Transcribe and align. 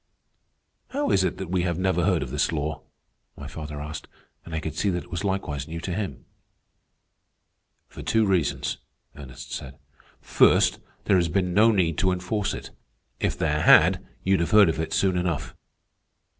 "How 0.87 1.11
is 1.11 1.23
it 1.23 1.37
that 1.37 1.51
we 1.51 1.61
have 1.61 1.77
never 1.77 2.03
heard 2.05 2.23
of 2.23 2.31
this 2.31 2.51
law?" 2.51 2.81
my 3.37 3.45
father 3.45 3.79
asked, 3.79 4.07
and 4.43 4.55
I 4.55 4.59
could 4.59 4.73
see 4.75 4.89
that 4.89 5.03
it 5.03 5.11
was 5.11 5.23
likewise 5.23 5.67
new 5.67 5.79
to 5.79 5.93
him. 5.93 6.25
"For 7.87 8.01
two 8.01 8.25
reasons," 8.25 8.77
Ernest 9.15 9.51
said. 9.53 9.77
"First, 10.19 10.79
there 11.03 11.17
has 11.17 11.27
been 11.29 11.53
no 11.53 11.71
need 11.71 11.99
to 11.99 12.11
enforce 12.11 12.55
it. 12.55 12.71
If 13.19 13.37
there 13.37 13.61
had, 13.61 14.03
you'd 14.23 14.39
have 14.39 14.49
heard 14.49 14.69
of 14.69 14.79
it 14.79 14.91
soon 14.91 15.15
enough. 15.15 15.53